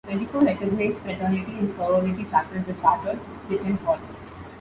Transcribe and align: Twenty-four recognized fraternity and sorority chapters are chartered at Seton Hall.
Twenty-four 0.07 0.41
recognized 0.41 0.97
fraternity 1.03 1.59
and 1.59 1.69
sorority 1.71 2.23
chapters 2.23 2.67
are 2.67 2.73
chartered 2.73 3.19
at 3.21 3.47
Seton 3.47 3.77
Hall. 3.85 3.99